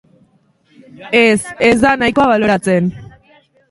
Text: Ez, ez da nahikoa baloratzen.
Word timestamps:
Ez, 1.21 1.45
ez 1.71 1.77
da 1.87 1.95
nahikoa 2.03 2.31
baloratzen. 2.35 2.95